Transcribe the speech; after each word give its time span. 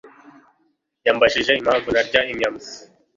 yambajije 1.05 1.51
impamvu 1.55 1.87
ntarya 1.93 2.21
inyama. 2.33 2.59